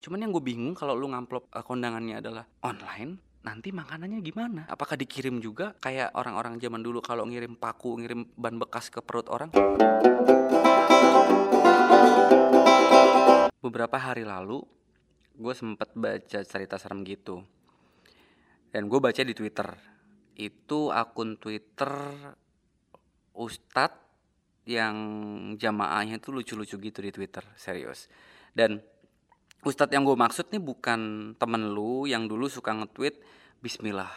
Cuman 0.00 0.24
yang 0.24 0.32
gue 0.32 0.40
bingung 0.40 0.72
kalau 0.72 0.96
lu 0.96 1.12
ngamplop 1.12 1.52
uh, 1.52 1.60
kondangannya 1.60 2.24
adalah 2.24 2.48
online, 2.64 3.20
nanti 3.44 3.68
makanannya 3.68 4.24
gimana? 4.24 4.64
Apakah 4.64 4.96
dikirim 4.96 5.44
juga 5.44 5.76
kayak 5.76 6.16
orang-orang 6.16 6.56
zaman 6.56 6.80
dulu 6.80 7.04
kalau 7.04 7.28
ngirim 7.28 7.52
paku, 7.52 8.00
ngirim 8.00 8.24
ban 8.32 8.56
bekas 8.56 8.88
ke 8.88 9.04
perut 9.04 9.28
orang? 9.28 9.52
Beberapa 13.60 14.00
hari 14.00 14.24
lalu, 14.24 14.64
gue 15.36 15.52
sempet 15.52 15.92
baca 15.92 16.40
cerita 16.48 16.80
serem 16.80 17.04
gitu. 17.04 17.44
Dan 18.72 18.88
gue 18.88 19.04
baca 19.04 19.20
di 19.20 19.36
Twitter. 19.36 19.68
Itu 20.32 20.88
akun 20.96 21.36
Twitter 21.36 21.92
Ustadz 23.36 24.00
yang 24.64 24.96
jamaahnya 25.60 26.24
tuh 26.24 26.40
lucu-lucu 26.40 26.80
gitu 26.80 27.04
di 27.04 27.12
Twitter, 27.12 27.44
serius. 27.60 28.08
Dan 28.56 28.80
Ustadz 29.60 29.92
yang 29.92 30.08
gue 30.08 30.16
maksud 30.16 30.48
nih 30.48 30.62
bukan 30.62 31.32
temen 31.36 31.76
lu 31.76 32.08
yang 32.08 32.24
dulu 32.24 32.48
suka 32.48 32.72
nge-tweet 32.72 33.20
Bismillah 33.60 34.08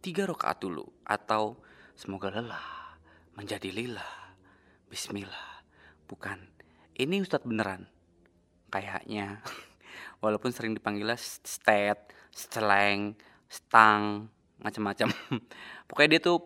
tiga 0.00 0.24
rakaat 0.24 0.64
dulu 0.64 0.88
atau 1.04 1.60
semoga 1.92 2.32
lelah 2.32 2.96
menjadi 3.36 3.68
lillah 3.68 4.32
Bismillah 4.88 5.68
bukan 6.08 6.40
ini 6.96 7.20
Ustadz 7.20 7.44
beneran 7.44 7.84
kayaknya 8.72 9.44
walaupun 10.24 10.48
sering 10.48 10.72
dipanggilnya 10.72 11.16
stat, 11.20 12.12
steleng, 12.32 13.16
stang, 13.48 14.28
macam-macam. 14.60 15.08
Pokoknya 15.88 16.16
dia 16.16 16.20
tuh 16.22 16.38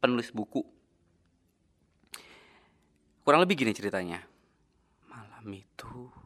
penulis 0.00 0.32
buku. 0.32 0.64
Kurang 3.22 3.44
lebih 3.44 3.60
gini 3.60 3.76
ceritanya. 3.76 4.24
Malam 5.12 5.44
itu 5.52 6.17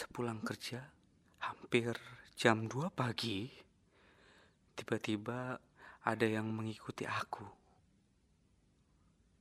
Sepulang 0.00 0.40
kerja, 0.40 0.80
hampir 1.44 1.92
jam 2.32 2.64
2 2.64 2.88
pagi, 2.88 3.52
tiba-tiba 4.72 5.60
ada 6.08 6.24
yang 6.24 6.48
mengikuti 6.48 7.04
aku 7.04 7.44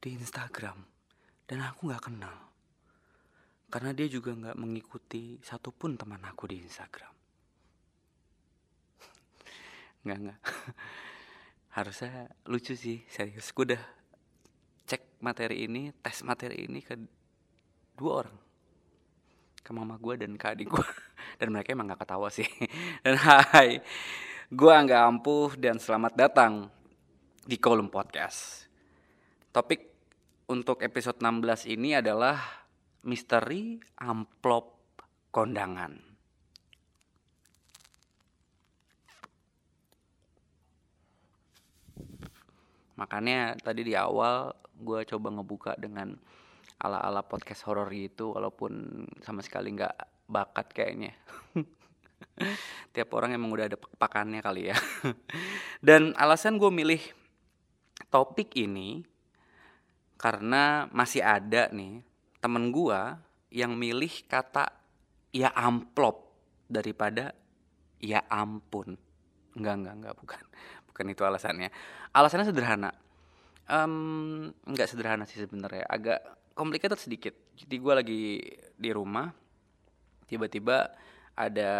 di 0.04 0.20
Instagram 0.20 0.84
dan 1.48 1.64
aku 1.64 1.88
gak 1.88 2.12
kenal. 2.12 2.52
Karena 3.72 3.96
dia 3.96 4.12
juga 4.12 4.36
gak 4.36 4.60
mengikuti 4.60 5.40
satupun 5.40 5.96
teman 5.96 6.28
aku 6.28 6.52
di 6.52 6.60
Instagram. 6.60 7.16
Nggak, 10.04 10.20
nggak. 10.28 10.40
Harusnya 11.80 12.28
lucu 12.52 12.76
sih, 12.76 13.08
serius. 13.08 13.56
Gue 13.56 13.72
udah 13.72 13.84
cek 14.92 15.24
materi 15.24 15.72
ini, 15.72 15.96
tes 16.04 16.20
materi 16.28 16.68
ini 16.68 16.84
ke 16.84 17.00
dua 17.96 18.28
orang 18.28 18.49
ke 19.60 19.72
mama 19.76 20.00
gue 20.00 20.16
dan 20.20 20.36
ke 20.40 20.46
adik 20.52 20.68
gue 20.72 20.88
dan 21.40 21.48
mereka 21.52 21.76
emang 21.76 21.92
gak 21.92 22.02
ketawa 22.04 22.28
sih. 22.32 22.48
Dan 23.06 23.16
hai 23.20 23.80
gue 24.50 24.74
nggak 24.74 25.04
ampuh 25.14 25.54
dan 25.62 25.78
selamat 25.78 26.14
datang 26.18 26.74
di 27.46 27.62
kolom 27.62 27.86
podcast. 27.94 28.66
Topik 29.54 29.82
untuk 30.50 30.82
episode 30.82 31.22
16 31.22 31.70
ini 31.70 31.94
adalah 31.94 32.66
misteri 33.06 33.78
amplop 34.02 34.74
kondangan. 35.30 36.10
Makanya 42.98 43.56
tadi 43.62 43.86
di 43.86 43.94
awal 43.96 44.52
gue 44.76 45.06
coba 45.08 45.30
ngebuka 45.32 45.78
dengan 45.80 46.18
ala-ala 46.80 47.28
podcast 47.28 47.68
horor 47.68 47.92
gitu 47.92 48.36
walaupun 48.36 49.04
sama 49.20 49.44
sekali 49.44 49.76
nggak 49.76 50.28
bakat 50.32 50.68
kayaknya. 50.72 51.14
Tiap 52.96 53.10
orang 53.16 53.36
emang 53.36 53.52
udah 53.52 53.68
ada 53.68 53.78
pakannya 53.78 54.40
kali 54.40 54.72
ya. 54.72 54.78
Dan 55.88 56.16
alasan 56.16 56.56
gue 56.56 56.72
milih 56.72 57.02
topik 58.08 58.56
ini 58.56 59.04
karena 60.20 60.88
masih 60.92 61.24
ada 61.24 61.72
nih 61.72 62.04
temen 62.40 62.72
gue 62.72 63.00
yang 63.52 63.76
milih 63.76 64.12
kata 64.28 64.72
ya 65.36 65.52
amplop 65.56 66.32
daripada 66.68 67.36
ya 68.00 68.24
ampun 68.32 68.96
enggak 69.60 69.76
enggak 69.76 69.96
enggak 70.00 70.16
bukan. 70.16 70.44
Bukan 70.90 71.16
itu 71.16 71.24
alasannya. 71.24 71.72
Alasannya 72.12 72.52
sederhana. 72.52 72.92
Um, 73.72 74.52
enggak 74.68 74.92
sederhana 74.92 75.24
sih 75.24 75.40
sebenarnya. 75.40 75.88
Agak 75.88 76.20
complicated 76.60 77.00
sedikit. 77.00 77.32
Jadi 77.56 77.76
gue 77.80 77.94
lagi 77.96 78.22
di 78.76 78.92
rumah 78.92 79.32
tiba-tiba 80.28 80.92
ada 81.40 81.72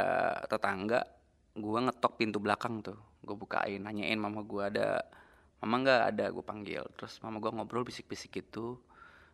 tetangga 0.48 1.04
gue 1.52 1.80
ngetok 1.84 2.16
pintu 2.16 2.40
belakang 2.40 2.80
tuh. 2.80 2.96
Gue 3.20 3.36
bukain 3.36 3.84
nanyain 3.84 4.16
mama 4.16 4.40
gue 4.48 4.64
ada 4.64 5.04
mama 5.60 5.84
nggak? 5.84 6.02
Ada 6.16 6.26
gue 6.32 6.44
panggil. 6.48 6.84
Terus 6.96 7.20
mama 7.20 7.44
gue 7.44 7.52
ngobrol 7.52 7.84
bisik-bisik 7.84 8.40
gitu. 8.40 8.80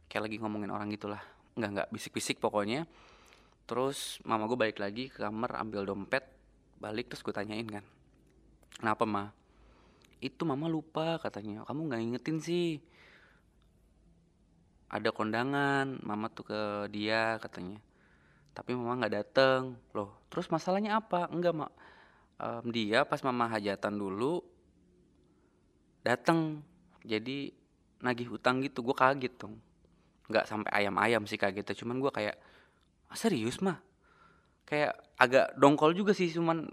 Kayak 0.10 0.34
lagi 0.34 0.42
ngomongin 0.42 0.74
orang 0.74 0.90
gitulah. 0.90 1.22
Nggak 1.54 1.70
nggak 1.78 1.88
bisik-bisik 1.94 2.42
pokoknya. 2.42 2.90
Terus 3.70 4.18
mama 4.26 4.50
gue 4.50 4.58
balik 4.58 4.82
lagi 4.82 5.14
ke 5.14 5.22
kamar 5.22 5.62
ambil 5.62 5.86
dompet 5.86 6.26
balik 6.82 7.14
terus 7.14 7.22
gue 7.22 7.34
tanyain 7.38 7.70
kan. 7.70 7.86
Kenapa 8.82 9.06
ma? 9.06 9.30
Itu 10.18 10.42
mama 10.50 10.66
lupa 10.66 11.22
katanya. 11.22 11.62
Kamu 11.70 11.86
nggak 11.86 12.02
ingetin 12.02 12.42
sih 12.42 12.82
ada 14.90 15.10
kondangan 15.10 16.00
mama 16.06 16.30
tuh 16.32 16.46
ke 16.50 16.62
dia 16.94 17.38
katanya. 17.42 17.82
Tapi 18.56 18.72
mama 18.78 19.00
nggak 19.04 19.16
dateng. 19.16 19.76
Loh 19.92 20.16
terus 20.32 20.48
masalahnya 20.52 21.00
apa? 21.00 21.28
Enggak 21.32 21.54
mak. 21.56 21.72
Um, 22.36 22.68
dia 22.72 23.08
pas 23.08 23.22
mama 23.24 23.48
hajatan 23.48 23.96
dulu 23.96 24.44
dateng. 26.04 26.62
Jadi 27.06 27.54
nagih 28.02 28.30
utang 28.34 28.62
gitu 28.62 28.86
gue 28.86 28.94
kaget 28.94 29.34
dong 29.40 29.58
nggak 30.30 30.46
sampai 30.46 30.70
ayam-ayam 30.84 31.26
sih 31.26 31.42
kaget 31.42 31.74
cuman 31.82 31.98
gue 32.02 32.12
kayak 32.14 32.38
ah, 33.10 33.18
serius 33.18 33.62
mah 33.66 33.82
kayak 34.66 34.94
agak 35.18 35.54
dongkol 35.58 35.94
juga 35.94 36.14
sih 36.14 36.30
cuman 36.30 36.66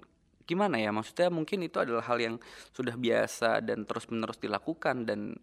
gimana 0.46 0.76
ya? 0.78 0.90
Maksudnya 0.90 1.30
mungkin 1.30 1.62
itu 1.62 1.78
adalah 1.78 2.04
hal 2.06 2.18
yang 2.18 2.36
sudah 2.74 2.94
biasa 2.98 3.62
dan 3.62 3.86
terus 3.86 4.10
menerus 4.10 4.38
dilakukan 4.38 5.06
dan 5.06 5.38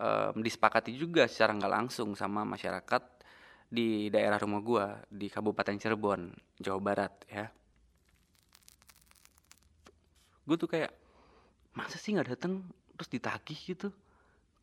um, 0.00 0.40
disepakati 0.40 0.96
juga 0.96 1.28
secara 1.28 1.52
nggak 1.52 1.72
langsung 1.72 2.16
sama 2.16 2.42
masyarakat 2.48 3.02
di 3.70 4.10
daerah 4.10 4.40
rumah 4.40 4.58
gua 4.64 4.86
di 5.06 5.30
Kabupaten 5.30 5.78
Cirebon, 5.78 6.32
Jawa 6.58 6.80
Barat 6.82 7.12
ya. 7.30 7.46
Gue 10.42 10.56
tuh 10.58 10.66
kayak 10.66 10.90
masa 11.78 11.94
sih 12.00 12.10
nggak 12.10 12.34
dateng? 12.34 12.66
Terus 12.98 13.08
ditagih 13.12 13.58
gitu. 13.76 13.88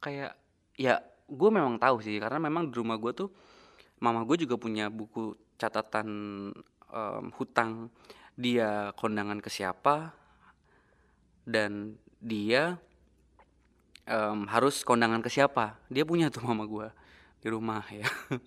Kayak 0.03 0.36
ya 0.76 1.00
gue 1.28 1.50
memang 1.50 1.80
tahu 1.80 2.03
sih 2.03 2.20
karena 2.20 2.44
memang 2.44 2.68
di 2.68 2.76
rumah 2.76 3.00
gue 3.00 3.12
tuh 3.16 3.30
mama 4.03 4.28
gue 4.28 4.44
juga 4.44 4.59
punya 4.59 4.92
buku 4.92 5.38
catatan 5.56 6.08
um, 6.92 7.26
hutang. 7.40 7.88
Dia 8.36 8.92
kondangan 9.00 9.40
ke 9.40 9.47
siapa 9.47 10.12
dan 11.47 11.96
dia 12.20 12.76
um, 14.07 14.47
harus 14.47 14.81
kondangan 14.81 15.19
ke 15.19 15.29
siapa? 15.29 15.78
Dia 15.91 16.07
punya 16.07 16.31
tuh 16.31 16.44
mama 16.47 16.63
gue 16.66 16.88
di 17.44 17.47
rumah 17.51 17.84
ya. 17.91 18.07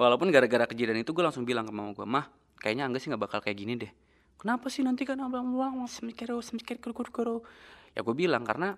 Walaupun 0.00 0.32
gara-gara 0.32 0.64
kejadian 0.68 1.04
itu 1.04 1.12
gue 1.12 1.24
langsung 1.24 1.44
bilang 1.44 1.68
ke 1.68 1.72
mama 1.74 1.92
gue 1.92 2.06
mah 2.06 2.28
kayaknya 2.60 2.86
angga 2.86 2.98
sih 3.02 3.10
nggak 3.10 3.22
bakal 3.26 3.40
kayak 3.42 3.58
gini 3.58 3.74
deh. 3.76 3.92
Kenapa 4.38 4.70
sih 4.70 4.82
nanti 4.82 5.06
kan 5.06 5.18
abang 5.22 5.54
uang 5.54 5.86
semikir 5.86 6.30
semikir 6.42 6.78
kuru 6.78 7.10
kuru 7.10 7.36
ya 7.92 8.00
gue 8.00 8.14
bilang 8.16 8.42
karena 8.42 8.74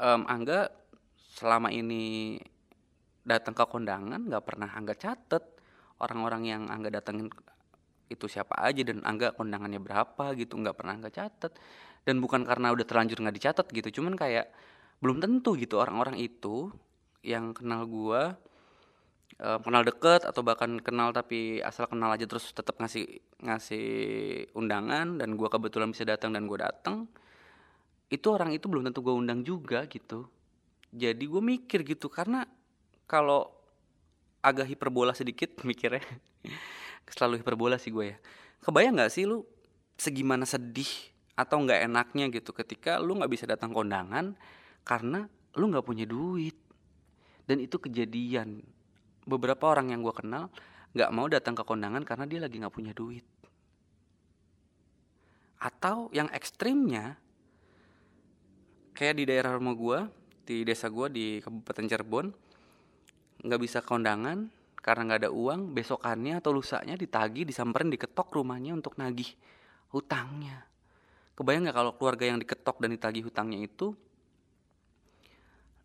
um, 0.00 0.26
angga 0.26 0.72
selama 1.34 1.70
ini 1.70 2.36
datang 3.24 3.56
ke 3.56 3.64
kondangan 3.66 4.20
nggak 4.24 4.44
pernah 4.44 4.70
angga 4.72 4.94
catet. 4.96 5.44
Orang-orang 5.94 6.42
yang 6.42 6.62
angga 6.74 6.90
datengin 6.90 7.30
itu 8.08 8.28
siapa 8.28 8.60
aja 8.60 8.82
dan 8.84 9.00
angga 9.04 9.32
kondangannya 9.32 9.80
berapa 9.80 10.34
gitu. 10.38 10.56
Nggak 10.60 10.76
pernah 10.76 10.92
angga 10.96 11.10
catet 11.10 11.54
dan 12.04 12.20
bukan 12.20 12.44
karena 12.44 12.70
udah 12.70 12.84
terlanjur 12.84 13.18
nggak 13.24 13.36
dicatat 13.40 13.66
gitu 13.72 14.00
cuman 14.00 14.14
kayak 14.14 14.52
belum 15.00 15.20
tentu 15.24 15.56
gitu 15.56 15.80
orang-orang 15.80 16.20
itu 16.20 16.70
yang 17.24 17.56
kenal 17.56 17.88
gua 17.88 18.36
uh, 19.40 19.58
kenal 19.64 19.82
deket 19.82 20.28
atau 20.28 20.44
bahkan 20.44 20.76
kenal 20.84 21.10
tapi 21.16 21.64
asal 21.64 21.88
kenal 21.88 22.12
aja 22.12 22.28
terus 22.28 22.52
tetap 22.52 22.76
ngasih 22.76 23.24
ngasih 23.40 23.88
undangan 24.52 25.16
dan 25.16 25.34
gua 25.40 25.48
kebetulan 25.48 25.90
bisa 25.90 26.04
datang 26.04 26.36
dan 26.36 26.44
gua 26.44 26.68
datang 26.70 27.08
itu 28.12 28.26
orang 28.28 28.52
itu 28.52 28.68
belum 28.68 28.84
tentu 28.84 29.00
gua 29.00 29.16
undang 29.16 29.42
juga 29.42 29.88
gitu. 29.88 30.28
Jadi 30.94 31.26
gue 31.26 31.42
mikir 31.42 31.82
gitu 31.82 32.06
karena 32.06 32.46
kalau 33.10 33.50
agak 34.38 34.70
hiperbola 34.70 35.10
sedikit 35.10 35.50
mikirnya 35.66 36.04
selalu 37.10 37.44
hiperbola 37.44 37.76
sih 37.76 37.92
gue 37.92 38.14
ya. 38.14 38.18
Kebayang 38.64 38.96
nggak 38.96 39.12
sih 39.12 39.28
lu 39.28 39.44
segimana 39.94 40.48
sedih 40.48 40.88
atau 41.34 41.60
nggak 41.62 41.90
enaknya 41.90 42.30
gitu 42.30 42.54
ketika 42.54 43.02
lu 43.02 43.18
nggak 43.18 43.30
bisa 43.30 43.44
datang 43.44 43.74
kondangan 43.74 44.38
karena 44.86 45.26
lu 45.58 45.68
nggak 45.70 45.84
punya 45.84 46.08
duit? 46.08 46.56
Dan 47.44 47.60
itu 47.60 47.76
kejadian. 47.76 48.64
Beberapa 49.24 49.72
orang 49.72 49.92
yang 49.92 50.00
gue 50.00 50.14
kenal 50.16 50.48
nggak 50.94 51.10
mau 51.12 51.26
datang 51.26 51.58
ke 51.58 51.64
kondangan 51.66 52.06
karena 52.06 52.24
dia 52.24 52.40
lagi 52.40 52.56
nggak 52.56 52.74
punya 52.74 52.92
duit. 52.96 53.26
Atau 55.60 56.12
yang 56.12 56.28
ekstrimnya 56.32 57.16
kayak 58.94 59.18
di 59.18 59.24
daerah 59.26 59.58
rumah 59.58 59.74
gue 59.74 59.98
di 60.44 60.62
desa 60.62 60.92
gue 60.92 61.08
di 61.10 61.26
kabupaten 61.40 61.84
Cirebon 61.88 62.26
nggak 63.44 63.60
bisa 63.60 63.82
kondangan 63.82 64.48
karena 64.84 65.08
nggak 65.08 65.20
ada 65.24 65.30
uang 65.32 65.72
besokannya 65.72 66.44
atau 66.44 66.52
lusanya 66.52 66.92
ditagi 66.92 67.48
disamperin 67.48 67.88
diketok 67.88 68.36
rumahnya 68.36 68.76
untuk 68.76 69.00
nagih 69.00 69.32
hutangnya. 69.88 70.68
Kebayang 71.32 71.64
nggak 71.64 71.76
kalau 71.80 71.92
keluarga 71.96 72.28
yang 72.28 72.36
diketok 72.36 72.84
dan 72.84 72.92
ditagih 72.92 73.24
hutangnya 73.24 73.64
itu 73.64 73.96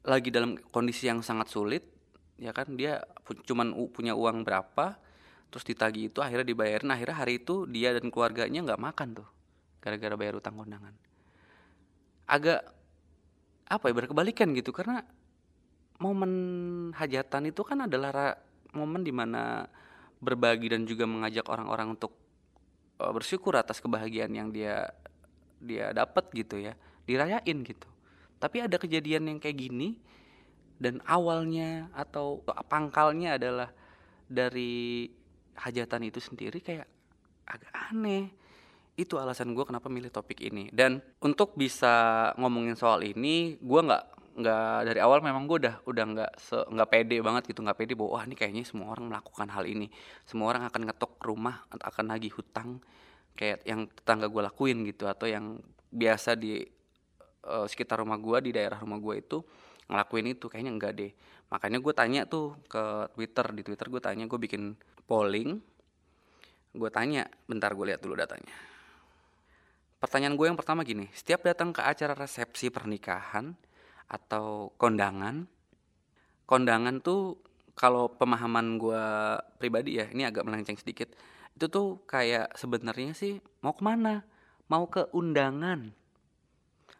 lagi 0.03 0.27
dalam 0.35 0.59
kondisi 0.75 1.07
yang 1.07 1.23
sangat 1.23 1.47
sulit 1.47 1.83
ya 2.39 2.51
kan 2.51 2.75
dia 2.75 3.03
pu 3.23 3.39
cuman 3.39 3.71
punya 3.91 4.15
uang 4.15 4.47
berapa 4.47 4.95
terus 5.51 5.63
ditagih 5.63 6.11
itu 6.11 6.19
akhirnya 6.19 6.47
dibayarin 6.47 6.91
akhirnya 6.91 7.17
hari 7.19 7.39
itu 7.39 7.67
dia 7.67 7.95
dan 7.95 8.07
keluarganya 8.11 8.63
nggak 8.67 8.79
makan 8.83 9.07
tuh 9.23 9.27
gara-gara 9.79 10.15
bayar 10.19 10.35
utang 10.35 10.59
kondangan. 10.59 10.91
Agak 12.27 12.67
apa 13.69 13.85
ya 13.87 13.95
berkebalikan 13.95 14.51
gitu 14.59 14.75
karena 14.75 15.07
momen 16.03 16.31
hajatan 16.95 17.47
itu 17.47 17.63
kan 17.63 17.87
adalah 17.87 18.35
momen 18.73 19.01
di 19.01 19.13
mana 19.13 19.65
berbagi 20.19 20.69
dan 20.69 20.83
juga 20.83 21.07
mengajak 21.07 21.47
orang-orang 21.47 21.95
untuk 21.95 22.13
uh, 22.99 23.11
bersyukur 23.15 23.55
atas 23.55 23.79
kebahagiaan 23.79 24.35
yang 24.35 24.49
dia 24.51 24.91
dia 25.59 25.91
dapat 25.91 26.31
gitu 26.35 26.59
ya 26.59 26.75
dirayain 27.07 27.57
gitu. 27.65 27.87
Tapi 28.39 28.63
ada 28.63 28.79
kejadian 28.79 29.35
yang 29.35 29.39
kayak 29.41 29.57
gini 29.59 29.99
dan 30.79 31.03
awalnya 31.03 31.91
atau 31.91 32.39
pangkalnya 32.71 33.35
adalah 33.35 33.69
dari 34.29 35.11
hajatan 35.59 36.07
itu 36.07 36.23
sendiri 36.23 36.63
kayak 36.63 36.87
agak 37.43 37.73
aneh. 37.91 38.31
Itu 38.95 39.19
alasan 39.19 39.55
gue 39.55 39.63
kenapa 39.63 39.91
milih 39.91 40.11
topik 40.11 40.39
ini. 40.43 40.71
Dan 40.71 41.03
untuk 41.19 41.55
bisa 41.55 42.29
ngomongin 42.39 42.79
soal 42.79 43.03
ini 43.03 43.59
gue 43.59 43.81
nggak 43.83 44.18
nggak 44.39 44.87
dari 44.87 44.99
awal 45.03 45.19
memang 45.19 45.43
gue 45.51 45.67
udah 45.67 45.75
udah 45.83 46.05
nggak 46.15 46.31
nggak 46.71 46.89
pede 46.89 47.17
banget 47.19 47.43
gitu 47.51 47.59
nggak 47.59 47.75
pede 47.75 47.93
bahwa 47.99 48.15
wah 48.15 48.23
ini 48.23 48.35
kayaknya 48.39 48.63
semua 48.63 48.95
orang 48.95 49.11
melakukan 49.11 49.47
hal 49.51 49.67
ini. 49.67 49.91
Semua 50.23 50.55
orang 50.55 50.63
akan 50.71 50.81
ngetok 50.87 51.19
rumah 51.19 51.67
akan 51.67 52.05
nagih 52.15 52.31
hutang 52.31 52.79
kayak 53.35 53.67
yang 53.67 53.91
tetangga 53.91 54.31
gue 54.31 54.41
lakuin 54.41 54.87
gitu. 54.87 55.11
Atau 55.11 55.27
yang 55.27 55.59
biasa 55.91 56.39
di 56.39 56.63
uh, 57.43 57.67
sekitar 57.67 57.99
rumah 57.99 58.15
gue 58.15 58.49
di 58.49 58.51
daerah 58.55 58.79
rumah 58.79 58.95
gue 59.03 59.15
itu 59.19 59.43
ngelakuin 59.91 60.25
itu 60.31 60.45
kayaknya 60.47 60.71
enggak 60.71 60.93
deh. 60.95 61.11
Makanya 61.51 61.77
gue 61.83 61.93
tanya 61.93 62.21
tuh 62.23 62.55
ke 62.71 63.11
twitter 63.17 63.47
di 63.51 63.61
twitter 63.67 63.87
gue 63.91 64.01
tanya 64.01 64.23
gue 64.23 64.39
bikin 64.39 64.71
polling. 65.03 65.59
Gue 66.71 66.89
tanya 66.93 67.27
bentar 67.43 67.75
gue 67.75 67.85
lihat 67.91 67.99
dulu 67.99 68.15
datanya. 68.15 68.55
Pertanyaan 69.99 70.39
gue 70.39 70.47
yang 70.47 70.55
pertama 70.55 70.87
gini, 70.87 71.11
setiap 71.11 71.43
datang 71.43 71.75
ke 71.75 71.83
acara 71.83 72.15
resepsi 72.15 72.71
pernikahan 72.71 73.51
atau 74.09 74.73
kondangan, 74.75 75.45
kondangan 76.49 76.99
tuh 76.99 77.39
kalau 77.77 78.11
pemahaman 78.11 78.81
gue 78.81 79.05
pribadi 79.61 80.01
ya, 80.01 80.09
ini 80.11 80.25
agak 80.27 80.43
melenceng 80.43 80.75
sedikit, 80.75 81.13
itu 81.55 81.65
tuh 81.69 82.03
kayak 82.03 82.57
sebenarnya 82.57 83.15
sih 83.15 83.39
mau 83.63 83.71
ke 83.71 83.85
mana? 83.85 84.25
Mau 84.67 84.89
ke 84.91 85.07
undangan. 85.15 85.93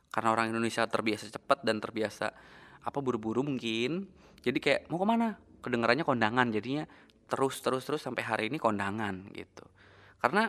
Karena 0.09 0.29
orang 0.33 0.53
Indonesia 0.55 0.87
terbiasa 0.87 1.29
cepat 1.29 1.61
dan 1.67 1.83
terbiasa 1.83 2.31
apa 2.79 2.99
buru-buru 3.03 3.43
mungkin, 3.43 4.07
jadi 4.39 4.57
kayak 4.57 4.81
mau 4.87 5.01
ke 5.01 5.07
mana? 5.09 5.35
Kedengarannya 5.59 6.07
kondangan, 6.07 6.47
jadinya 6.53 6.87
terus 7.27 7.59
terus 7.59 7.83
terus 7.83 8.01
sampai 8.01 8.23
hari 8.23 8.43
ini 8.47 8.57
kondangan 8.57 9.27
gitu. 9.35 9.67
Karena 10.23 10.47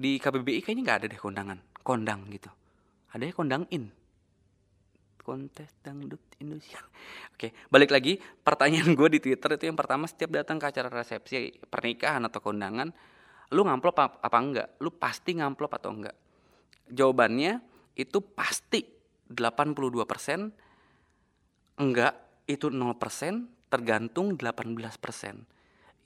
di 0.00 0.16
KBBI 0.16 0.64
kayaknya 0.64 0.82
nggak 0.88 0.98
ada 1.04 1.06
deh 1.12 1.20
kondangan 1.20 1.58
kondang 1.84 2.24
gitu 2.32 2.48
ada 3.12 3.20
ya 3.20 3.36
kondang 3.36 3.68
in 3.68 3.92
kontes 5.22 5.70
dangdut 5.84 6.20
Indonesia. 6.40 6.80
Oke 7.34 7.52
balik 7.68 7.92
lagi. 7.92 8.18
Pertanyaan 8.18 8.96
gue 8.96 9.08
di 9.12 9.20
Twitter 9.22 9.52
itu 9.56 9.66
yang 9.70 9.78
pertama 9.78 10.08
setiap 10.08 10.30
datang 10.34 10.58
ke 10.58 10.66
acara 10.68 10.88
resepsi 10.88 11.52
pernikahan 11.68 12.24
atau 12.26 12.40
kondangan 12.42 12.92
lu 13.50 13.66
ngamplop 13.66 13.98
apa, 13.98 14.18
apa 14.22 14.38
enggak? 14.38 14.68
Lu 14.80 14.90
pasti 14.94 15.34
ngamplop 15.34 15.74
atau 15.74 15.90
enggak? 15.90 16.14
Jawabannya 16.90 17.60
itu 17.98 18.22
pasti 18.22 18.86
82% 19.30 21.78
enggak 21.78 22.14
itu 22.50 22.66
0% 22.66 23.70
tergantung 23.70 24.34
18% 24.34 24.50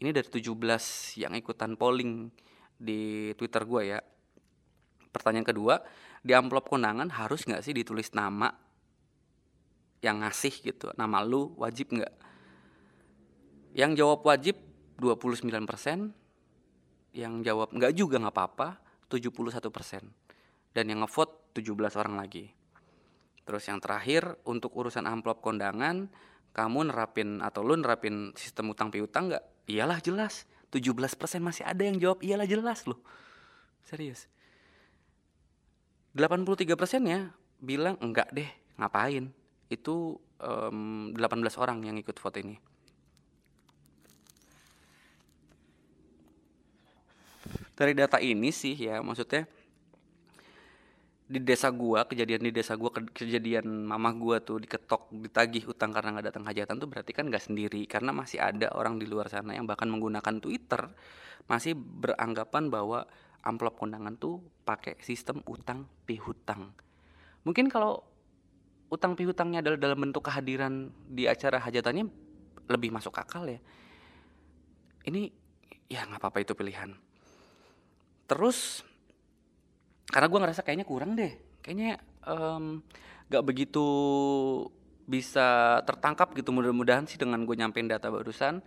ini 0.02 0.10
dari 0.10 0.28
17 0.28 1.22
yang 1.22 1.32
ikutan 1.38 1.78
polling 1.78 2.28
di 2.74 3.30
Twitter 3.38 3.62
gue 3.64 3.82
ya. 3.94 4.00
Pertanyaan 5.08 5.46
kedua 5.46 5.78
di 6.20 6.34
amplop 6.34 6.66
kondangan 6.66 7.08
harus 7.14 7.46
nggak 7.46 7.62
sih 7.62 7.74
ditulis 7.76 8.10
nama 8.12 8.50
yang 10.04 10.20
ngasih 10.20 10.52
gitu. 10.60 10.92
Nama 11.00 11.24
lu 11.24 11.56
wajib 11.56 11.96
nggak? 11.96 12.12
Yang 13.72 14.04
jawab 14.04 14.20
wajib 14.28 14.60
29% 15.00 16.12
yang 17.16 17.40
jawab 17.40 17.72
nggak 17.72 17.96
juga 17.96 18.20
nggak 18.20 18.34
apa-apa 18.36 18.68
71% 19.08 19.64
dan 20.76 20.84
yang 20.84 21.00
ngevote 21.00 21.56
17 21.56 21.72
orang 21.96 22.20
lagi. 22.20 22.52
Terus 23.48 23.64
yang 23.64 23.80
terakhir 23.80 24.36
untuk 24.44 24.76
urusan 24.76 25.08
amplop 25.08 25.40
kondangan 25.40 26.12
kamu 26.52 26.92
nerapin 26.92 27.40
atau 27.40 27.64
lu 27.64 27.74
nerapin 27.80 28.36
sistem 28.36 28.76
utang 28.76 28.92
piutang 28.92 29.32
nggak? 29.32 29.44
Iyalah 29.66 30.04
jelas. 30.04 30.44
17% 30.74 30.90
masih 31.38 31.62
ada 31.64 31.82
yang 31.86 31.96
jawab 32.02 32.18
iyalah 32.20 32.50
jelas 32.50 32.82
loh. 32.84 32.98
Serius. 33.86 34.26
83 36.18 36.74
persennya 36.74 37.30
bilang 37.62 37.94
enggak 38.02 38.30
deh 38.34 38.46
ngapain 38.78 39.30
itu 39.74 40.16
um, 40.40 41.10
18 41.12 41.62
orang 41.62 41.82
yang 41.84 41.96
ikut 41.98 42.16
vote 42.16 42.38
ini 42.40 42.56
dari 47.74 47.92
data 47.92 48.22
ini 48.22 48.54
sih 48.54 48.78
ya 48.78 49.02
maksudnya 49.02 49.44
di 51.24 51.40
desa 51.40 51.72
gua 51.72 52.04
kejadian 52.04 52.46
di 52.46 52.52
desa 52.52 52.76
gua 52.76 52.92
kejadian 52.92 53.66
mama 53.88 54.12
gua 54.14 54.38
tuh 54.44 54.60
diketok 54.62 55.10
ditagih 55.24 55.66
utang 55.72 55.90
karena 55.90 56.14
nggak 56.14 56.26
datang 56.30 56.44
hajatan 56.46 56.76
tuh 56.78 56.88
berarti 56.88 57.10
kan 57.16 57.26
nggak 57.26 57.42
sendiri 57.42 57.82
karena 57.88 58.12
masih 58.12 58.38
ada 58.38 58.70
orang 58.76 59.00
di 59.00 59.08
luar 59.08 59.32
sana 59.32 59.56
yang 59.56 59.64
bahkan 59.64 59.88
menggunakan 59.88 60.38
Twitter 60.38 60.86
masih 61.48 61.74
beranggapan 61.76 62.68
bahwa 62.68 63.08
amplop 63.44 63.76
kondangan 63.76 64.16
tuh 64.16 64.40
pakai 64.64 64.96
sistem 65.04 65.44
utang 65.44 65.84
pihutang. 66.08 66.72
Mungkin 67.44 67.68
kalau 67.68 68.00
utang 68.94 69.18
pihutangnya 69.18 69.60
adalah 69.60 69.78
dalam 69.78 69.98
bentuk 69.98 70.24
kehadiran 70.30 70.94
di 71.10 71.26
acara 71.26 71.58
hajatannya 71.58 72.06
lebih 72.70 72.94
masuk 72.94 73.18
akal 73.18 73.44
ya. 73.44 73.60
Ini 75.04 75.28
ya 75.90 76.06
nggak 76.06 76.22
apa-apa 76.22 76.38
itu 76.40 76.54
pilihan. 76.56 76.94
Terus 78.24 78.80
karena 80.08 80.30
gue 80.30 80.40
ngerasa 80.40 80.62
kayaknya 80.62 80.86
kurang 80.86 81.18
deh, 81.18 81.34
kayaknya 81.60 82.00
um, 82.24 82.80
gak 83.28 83.44
begitu 83.44 83.86
bisa 85.04 85.80
tertangkap 85.84 86.32
gitu 86.32 86.48
mudah-mudahan 86.52 87.04
sih 87.04 87.20
dengan 87.20 87.44
gue 87.44 87.56
nyampein 87.56 87.88
data 87.88 88.08
barusan 88.08 88.64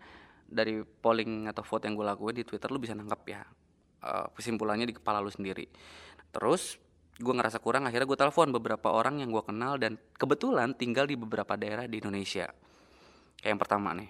dari 0.47 0.85
polling 0.85 1.49
atau 1.49 1.65
vote 1.65 1.89
yang 1.89 1.97
gue 1.97 2.05
lakuin 2.05 2.35
di 2.37 2.45
Twitter 2.45 2.69
lu 2.69 2.77
bisa 2.77 2.93
nangkap 2.93 3.21
ya 3.25 3.41
uh, 4.05 4.29
kesimpulannya 4.37 4.85
di 4.85 4.95
kepala 4.95 5.17
lu 5.17 5.33
sendiri 5.33 5.65
terus 6.29 6.77
gue 7.17 7.33
ngerasa 7.33 7.57
kurang 7.57 7.89
akhirnya 7.89 8.05
gue 8.05 8.19
telepon 8.19 8.53
beberapa 8.53 8.93
orang 8.93 9.25
yang 9.25 9.33
gue 9.33 9.41
kenal 9.41 9.81
dan 9.81 9.97
kebetulan 10.17 10.77
tinggal 10.77 11.09
di 11.09 11.17
beberapa 11.17 11.57
daerah 11.57 11.89
di 11.89 11.97
Indonesia. 11.97 12.45
Kayak 13.41 13.49
yang 13.53 13.61
pertama 13.61 13.89
nih. 13.97 14.09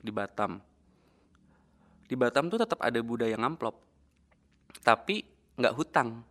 Di 0.00 0.12
Batam. 0.12 0.52
Di 2.08 2.16
Batam 2.16 2.48
tuh 2.48 2.58
tetap 2.58 2.80
ada 2.80 2.98
budaya 3.04 3.36
ngamplop 3.36 3.90
tapi 4.80 5.20
nggak 5.60 5.76
hutang 5.76 6.24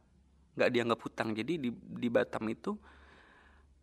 nggak 0.59 0.71
dianggap 0.75 0.99
hutang. 0.99 1.31
Jadi 1.31 1.53
di 1.55 1.69
di 1.71 2.07
Batam 2.11 2.43
itu 2.51 2.75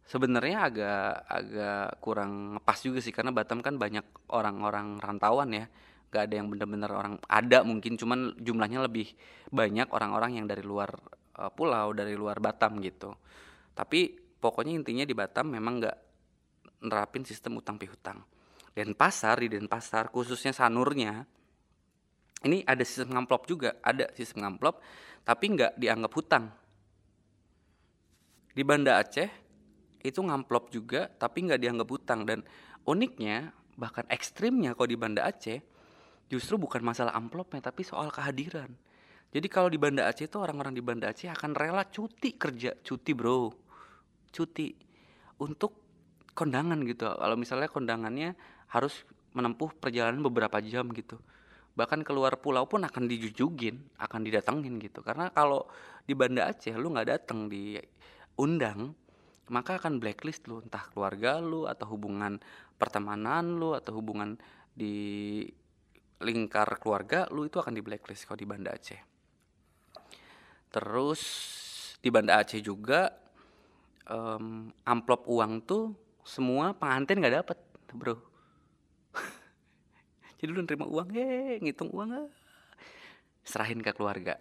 sebenarnya 0.04 0.68
agak 0.68 1.08
agak 1.24 1.88
kurang 2.04 2.60
pas 2.60 2.76
juga 2.84 3.00
sih 3.00 3.16
karena 3.16 3.32
Batam 3.32 3.64
kan 3.64 3.80
banyak 3.80 4.04
orang-orang 4.28 5.00
rantauan 5.00 5.56
ya 5.56 5.66
gak 6.16 6.32
ada 6.32 6.40
yang 6.40 6.48
bener-bener 6.48 6.88
orang 6.88 7.20
ada 7.28 7.60
mungkin 7.60 8.00
cuman 8.00 8.32
jumlahnya 8.40 8.88
lebih 8.88 9.12
banyak 9.52 9.92
orang-orang 9.92 10.40
yang 10.40 10.46
dari 10.48 10.64
luar 10.64 10.96
uh, 11.36 11.52
pulau 11.52 11.92
dari 11.92 12.16
luar 12.16 12.40
Batam 12.40 12.80
gitu. 12.80 13.12
Tapi 13.76 14.16
pokoknya 14.40 14.72
intinya 14.72 15.04
di 15.04 15.12
Batam 15.12 15.52
memang 15.52 15.84
nggak 15.84 15.96
nerapin 16.88 17.28
sistem 17.28 17.60
utang 17.60 17.76
pihutang 17.76 18.24
dan 18.72 18.96
pasar 18.96 19.40
di 19.40 19.48
Denpasar 19.52 20.08
khususnya 20.08 20.56
sanurnya 20.56 21.24
ini 22.44 22.64
ada 22.64 22.84
sistem 22.84 23.16
ngamplop 23.16 23.48
juga 23.48 23.76
ada 23.84 24.08
sistem 24.16 24.44
ngamplop 24.48 24.80
tapi 25.26 25.44
nggak 25.58 25.74
dianggap 25.74 26.12
hutang. 26.14 26.44
Di 28.54 28.62
Banda 28.62 29.02
Aceh 29.02 29.28
itu 30.06 30.20
ngamplop 30.22 30.70
juga 30.70 31.10
tapi 31.10 31.50
nggak 31.50 31.60
dianggap 31.60 31.88
hutang. 31.90 32.22
Dan 32.22 32.46
uniknya 32.86 33.50
bahkan 33.74 34.06
ekstrimnya 34.06 34.78
kalau 34.78 34.86
di 34.86 34.94
Banda 34.94 35.26
Aceh 35.26 35.58
justru 36.26 36.58
bukan 36.58 36.82
masalah 36.82 37.14
amplopnya 37.14 37.62
tapi 37.62 37.86
soal 37.86 38.10
kehadiran. 38.10 38.70
Jadi 39.30 39.46
kalau 39.50 39.68
di 39.68 39.76
Banda 39.76 40.06
Aceh 40.06 40.26
itu 40.26 40.38
orang-orang 40.38 40.74
di 40.74 40.82
Banda 40.82 41.10
Aceh 41.10 41.28
akan 41.28 41.52
rela 41.54 41.86
cuti 41.86 42.34
kerja 42.38 42.78
cuti 42.82 43.12
bro. 43.12 43.50
Cuti 44.30 44.72
untuk 45.42 45.76
kondangan 46.36 46.78
gitu. 46.86 47.10
Kalau 47.10 47.36
misalnya 47.36 47.68
kondangannya 47.68 48.32
harus 48.70 49.04
menempuh 49.36 49.76
perjalanan 49.76 50.24
beberapa 50.24 50.58
jam 50.64 50.88
gitu. 50.94 51.20
Bahkan 51.76 52.08
keluar 52.08 52.40
pulau 52.40 52.64
pun 52.64 52.80
akan 52.88 53.04
dijujugin 53.04 53.76
akan 54.00 54.20
didatengin 54.24 54.80
gitu. 54.80 55.04
Karena 55.04 55.28
kalau 55.28 55.68
di 56.08 56.16
Banda 56.16 56.48
Aceh 56.48 56.72
lu 56.72 56.94
nggak 56.94 57.08
datang 57.08 57.52
diundang 57.52 58.96
maka 59.52 59.78
akan 59.78 60.02
blacklist 60.02 60.48
lu. 60.48 60.64
Entah 60.64 60.86
keluarga 60.90 61.38
lu 61.38 61.68
atau 61.68 61.86
hubungan 61.92 62.40
pertemanan 62.80 63.58
lu 63.60 63.76
atau 63.76 64.00
hubungan 64.00 64.40
di 64.72 65.44
lingkar 66.20 66.80
keluarga 66.80 67.28
lu 67.28 67.44
itu 67.44 67.60
akan 67.60 67.76
di 67.76 67.82
blacklist 67.84 68.24
kalau 68.24 68.40
di 68.40 68.48
Banda 68.48 68.72
Aceh. 68.72 69.00
Terus 70.72 71.22
di 72.00 72.08
Banda 72.08 72.40
Aceh 72.40 72.60
juga 72.64 73.12
um, 74.08 74.72
amplop 74.84 75.28
uang 75.28 75.60
tuh 75.64 75.92
semua 76.24 76.72
pengantin 76.72 77.20
nggak 77.20 77.36
dapet 77.44 77.58
bro. 77.92 78.16
Jadi 80.40 80.50
lu 80.52 80.64
nerima 80.64 80.88
uang 80.88 81.08
he 81.12 81.60
ngitung 81.60 81.92
uang 81.92 82.10
ah. 82.16 82.28
serahin 83.46 83.84
ke 83.84 83.92
keluarga. 83.92 84.40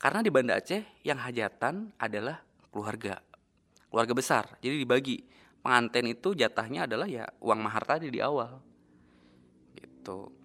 Karena 0.00 0.24
di 0.24 0.30
Banda 0.32 0.56
Aceh 0.56 1.04
yang 1.04 1.20
hajatan 1.20 1.92
adalah 2.00 2.40
keluarga. 2.72 3.20
Keluarga 3.90 4.14
besar 4.16 4.44
jadi 4.62 4.80
dibagi. 4.80 5.28
Pengantin 5.60 6.08
itu 6.08 6.32
jatahnya 6.32 6.88
adalah 6.88 7.04
ya 7.04 7.28
uang 7.42 7.60
mahar 7.60 7.84
tadi 7.84 8.08
di 8.08 8.16
awal. 8.16 8.64
Gitu 9.76 10.39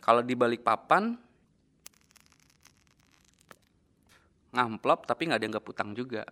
kalau 0.00 0.24
di 0.24 0.32
balik 0.32 0.64
papan 0.64 1.12
ngamplop 4.50 5.06
tapi 5.06 5.30
nggak 5.30 5.40
dianggap 5.40 5.64
utang 5.64 5.92
juga. 5.92 6.24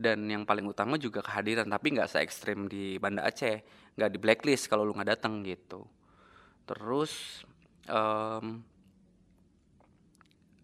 Dan 0.00 0.24
yang 0.32 0.48
paling 0.48 0.64
utama 0.64 0.96
juga 0.96 1.20
kehadiran 1.20 1.68
tapi 1.68 1.92
nggak 1.92 2.08
se 2.08 2.24
ekstrim 2.24 2.70
di 2.70 2.96
Banda 2.96 3.26
Aceh. 3.28 3.60
Nggak 3.98 4.10
di 4.14 4.18
blacklist 4.22 4.64
kalau 4.70 4.88
lu 4.88 4.96
nggak 4.96 5.20
datang 5.20 5.44
gitu. 5.44 5.84
Terus 6.64 7.44
um, 7.90 8.64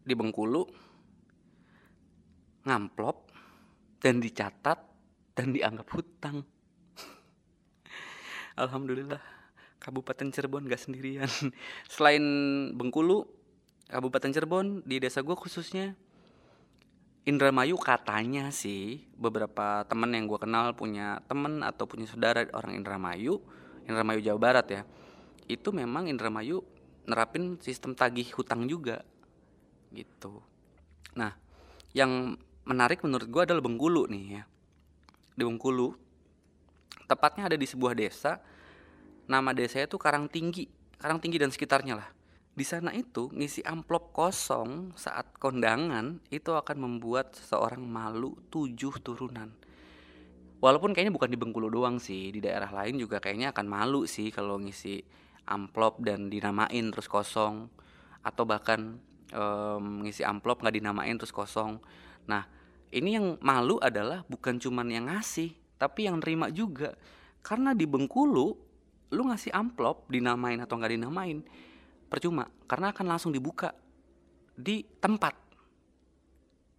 di 0.07 0.15
Bengkulu 0.15 0.65
ngamplop 2.65 3.29
dan 4.01 4.23
dicatat 4.23 4.79
dan 5.37 5.53
dianggap 5.53 5.85
hutang. 5.93 6.41
Alhamdulillah 8.63 9.36
Kabupaten 9.87 10.35
Cirebon 10.35 10.67
gak 10.67 10.83
sendirian. 10.83 11.31
Selain 11.95 12.25
Bengkulu 12.75 13.23
Kabupaten 13.87 14.35
Cirebon 14.35 14.83
di 14.83 14.99
desa 14.99 15.23
gue 15.23 15.39
khususnya 15.39 15.95
Indramayu 17.27 17.79
katanya 17.79 18.51
sih 18.51 19.03
beberapa 19.15 19.87
temen 19.87 20.11
yang 20.11 20.27
gue 20.27 20.39
kenal 20.43 20.75
punya 20.75 21.23
temen 21.31 21.63
atau 21.63 21.87
punya 21.87 22.07
saudara 22.07 22.47
orang 22.55 22.79
Indramayu 22.79 23.43
Indramayu 23.87 24.23
Jawa 24.23 24.39
Barat 24.39 24.67
ya 24.71 24.83
itu 25.47 25.71
memang 25.71 26.11
Indramayu 26.11 26.63
nerapin 27.07 27.59
sistem 27.63 27.95
tagih 27.95 28.27
hutang 28.35 28.67
juga 28.67 29.07
gitu. 29.95 30.43
Nah 31.15 31.35
yang 31.95 32.35
menarik 32.67 33.03
menurut 33.07 33.31
gue 33.31 33.43
adalah 33.43 33.63
Bengkulu 33.63 34.11
nih 34.11 34.25
ya. 34.39 34.43
Di 35.39 35.43
Bengkulu 35.47 35.95
tepatnya 37.07 37.47
ada 37.47 37.59
di 37.59 37.67
sebuah 37.67 37.95
desa 37.95 38.43
nama 39.27 39.51
desanya 39.55 39.91
itu 39.91 39.99
Karang 39.99 40.31
Tinggi 40.31 40.71
Karang 40.97 41.21
Tinggi 41.21 41.37
dan 41.37 41.53
sekitarnya 41.53 42.01
lah. 42.01 42.09
Di 42.57 42.65
sana 42.65 42.89
itu 42.97 43.29
ngisi 43.37 43.61
amplop 43.69 44.17
kosong 44.17 44.97
saat 44.97 45.29
kondangan 45.37 46.25
itu 46.33 46.57
akan 46.57 46.77
membuat 46.89 47.37
seseorang 47.37 47.85
malu 47.85 48.33
tujuh 48.49 48.97
turunan. 49.05 49.53
Walaupun 50.65 50.97
kayaknya 50.97 51.13
bukan 51.13 51.29
di 51.29 51.37
Bengkulu 51.37 51.69
doang 51.69 52.01
sih 52.01 52.33
di 52.33 52.41
daerah 52.41 52.73
lain 52.73 52.97
juga 52.97 53.21
kayaknya 53.21 53.53
akan 53.53 53.67
malu 53.69 54.09
sih 54.09 54.33
kalau 54.33 54.57
ngisi 54.57 55.05
amplop 55.45 56.01
dan 56.01 56.33
dinamain 56.33 56.89
terus 56.89 57.13
kosong. 57.13 57.69
Atau 58.25 58.49
bahkan 58.49 58.97
um, 59.37 60.09
ngisi 60.09 60.25
amplop 60.25 60.65
nggak 60.65 60.81
dinamain 60.81 61.13
terus 61.21 61.37
kosong. 61.37 61.77
Nah 62.25 62.49
ini 62.89 63.21
yang 63.21 63.37
malu 63.45 63.77
adalah 63.85 64.25
bukan 64.33 64.57
cuman 64.57 64.89
yang 64.89 65.13
ngasih 65.13 65.53
tapi 65.77 66.09
yang 66.09 66.25
nerima 66.25 66.49
juga. 66.49 66.97
Karena 67.45 67.77
di 67.77 67.85
Bengkulu 67.85 68.66
lu 69.15 69.29
ngasih 69.31 69.55
amplop 69.55 70.09
dinamain 70.11 70.59
atau 70.59 70.75
nggak 70.79 70.93
dinamain 70.99 71.43
percuma. 72.11 72.47
Karena 72.67 72.91
akan 72.91 73.07
langsung 73.07 73.31
dibuka 73.31 73.75
di 74.57 74.83
tempat. 74.99 75.35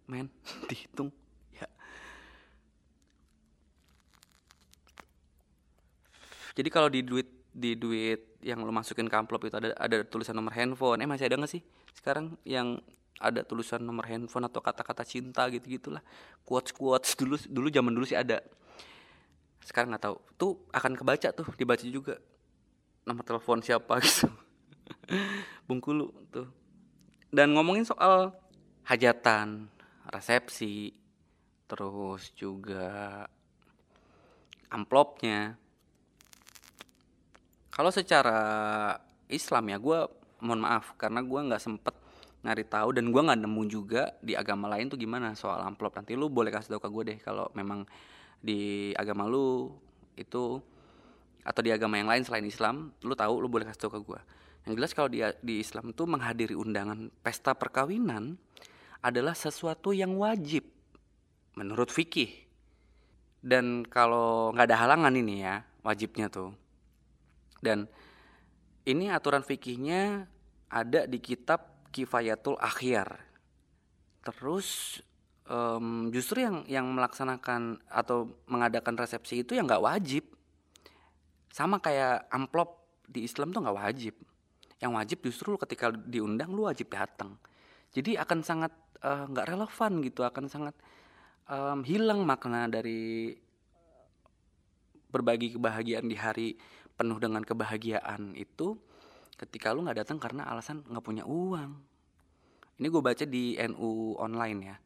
Men 0.08 0.28
dihitung. 0.68 1.12
Ya. 1.56 1.68
Jadi 6.56 6.68
kalau 6.68 6.88
di 6.92 7.00
duit 7.04 7.28
di 7.48 7.74
duit 7.74 8.38
yang 8.44 8.62
lo 8.62 8.70
masukin 8.70 9.10
ke 9.10 9.16
amplop 9.18 9.48
itu 9.48 9.56
ada 9.56 9.72
ada 9.76 9.96
tulisan 10.04 10.36
nomor 10.36 10.52
handphone. 10.52 11.00
Eh 11.00 11.08
masih 11.08 11.28
ada 11.28 11.36
nggak 11.40 11.52
sih 11.52 11.62
sekarang 11.96 12.38
yang 12.46 12.78
ada 13.18 13.42
tulisan 13.42 13.82
nomor 13.82 14.06
handphone 14.06 14.46
atau 14.46 14.62
kata-kata 14.62 15.02
cinta 15.02 15.50
gitu 15.50 15.66
gitulah 15.66 16.02
quotes 16.46 16.70
quotes 16.70 17.18
dulu 17.18 17.34
dulu 17.50 17.66
zaman 17.68 17.90
dulu 17.90 18.06
sih 18.06 18.14
ada 18.14 18.38
sekarang 19.68 19.92
nggak 19.92 20.04
tahu. 20.08 20.16
Tuh 20.40 20.52
akan 20.72 20.96
kebaca 20.96 21.28
tuh 21.36 21.44
dibaca 21.60 21.84
juga. 21.84 22.16
Nomor 23.04 23.20
telepon 23.20 23.60
siapa 23.60 24.00
gitu. 24.04 24.32
Bungkulu 25.68 26.08
tuh. 26.32 26.48
Dan 27.28 27.52
ngomongin 27.52 27.84
soal 27.84 28.32
hajatan 28.88 29.68
resepsi 30.08 30.96
terus 31.68 32.32
juga 32.32 33.28
amplopnya. 34.72 35.60
Kalau 37.68 37.92
secara 37.92 38.40
Islam 39.28 39.68
ya 39.68 39.76
gue 39.76 39.98
mohon 40.40 40.64
maaf 40.64 40.96
karena 40.96 41.20
gue 41.20 41.40
nggak 41.52 41.60
sempet 41.60 41.92
nyari 42.40 42.64
tahu 42.64 42.96
dan 42.96 43.12
gue 43.12 43.20
nggak 43.20 43.44
nemu 43.44 43.62
juga 43.68 44.16
di 44.24 44.32
agama 44.32 44.72
lain 44.72 44.88
tuh 44.88 44.96
gimana 44.96 45.36
soal 45.36 45.60
amplop. 45.60 45.92
Nanti 45.92 46.16
lu 46.16 46.32
boleh 46.32 46.48
kasih 46.48 46.80
tau 46.80 46.80
ke 46.80 46.88
gue 46.88 47.02
deh 47.12 47.18
kalau 47.20 47.52
memang 47.52 47.84
di 48.38 48.90
agama 48.94 49.26
lu 49.26 49.72
itu 50.14 50.62
atau 51.42 51.60
di 51.64 51.70
agama 51.72 51.96
yang 51.98 52.10
lain 52.10 52.22
selain 52.22 52.44
Islam 52.44 52.94
lu 53.02 53.14
tahu 53.14 53.42
lu 53.42 53.48
boleh 53.50 53.66
kasih 53.66 53.88
tau 53.88 53.92
ke 53.94 54.00
gue 54.02 54.20
yang 54.68 54.76
jelas 54.76 54.92
kalau 54.92 55.08
di 55.08 55.24
di 55.40 55.64
Islam 55.64 55.96
tuh 55.96 56.04
menghadiri 56.04 56.52
undangan 56.52 57.08
pesta 57.24 57.56
perkawinan 57.56 58.36
adalah 59.00 59.32
sesuatu 59.32 59.94
yang 59.94 60.18
wajib 60.18 60.66
menurut 61.54 61.90
fikih. 61.90 62.30
Dan 63.38 63.86
kalau 63.86 64.50
nggak 64.52 64.66
ada 64.68 64.76
halangan 64.76 65.14
ini 65.14 65.46
ya 65.46 65.62
wajibnya 65.86 66.26
tuh. 66.28 66.52
Dan 67.62 67.86
ini 68.84 69.10
aturan 69.10 69.40
fikihnya 69.46 70.26
ada 70.68 71.06
di 71.06 71.18
kitab 71.22 71.88
Kifayatul 71.88 72.58
Akhyar. 72.60 73.24
Terus 74.26 75.00
um, 75.48 76.12
justru 76.12 76.44
yang 76.44 76.62
yang 76.68 76.86
melaksanakan 76.92 77.80
atau 77.88 78.30
mengadakan 78.46 78.94
resepsi 78.94 79.42
itu 79.42 79.56
yang 79.56 79.66
nggak 79.66 79.82
wajib. 79.82 80.24
Sama 81.50 81.80
kayak 81.80 82.28
amplop 82.30 82.84
di 83.08 83.24
Islam 83.24 83.50
tuh 83.50 83.64
nggak 83.64 83.78
wajib. 83.78 84.14
Yang 84.78 84.92
wajib 84.94 85.18
justru 85.26 85.50
ketika 85.58 85.90
diundang 85.90 86.54
lu 86.54 86.68
wajib 86.68 86.92
datang. 86.92 87.34
Jadi 87.90 88.14
akan 88.14 88.44
sangat 88.44 88.70
eh, 89.02 89.24
nggak 89.26 89.46
uh, 89.48 89.50
relevan 89.50 89.92
gitu, 90.04 90.22
akan 90.22 90.44
sangat 90.46 90.76
um, 91.50 91.82
hilang 91.82 92.22
makna 92.22 92.68
dari 92.70 93.34
berbagi 95.08 95.56
kebahagiaan 95.56 96.06
di 96.06 96.16
hari 96.20 96.48
penuh 96.94 97.16
dengan 97.16 97.40
kebahagiaan 97.40 98.36
itu 98.36 98.76
ketika 99.40 99.72
lu 99.72 99.86
nggak 99.86 100.04
datang 100.04 100.18
karena 100.20 100.44
alasan 100.50 100.84
nggak 100.84 101.04
punya 101.04 101.24
uang 101.24 101.72
ini 102.78 102.86
gue 102.90 103.02
baca 103.02 103.24
di 103.24 103.56
NU 103.56 104.18
online 104.20 104.60
ya 104.60 104.76